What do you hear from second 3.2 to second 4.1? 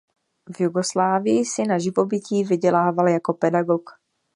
pedagog.